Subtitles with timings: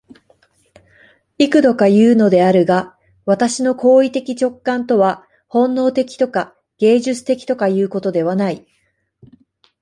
[1.37, 8.65] 幾度かいうのであるが、私の行為的直観とは本能的とか芸術的とかいうことではない。